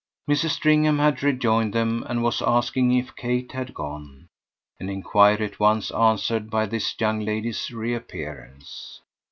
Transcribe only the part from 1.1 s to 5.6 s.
rejoined them and was asking if Kate had gone an enquiry at